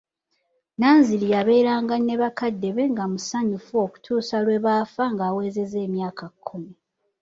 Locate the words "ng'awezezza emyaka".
5.13-6.25